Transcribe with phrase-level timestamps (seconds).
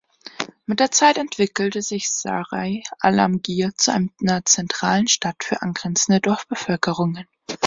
[0.65, 7.27] Mit der Zeit entwickelte sich Sarai Alamgir zu einer zentralen Stadt für angrenzende Dorfbevölkerungen.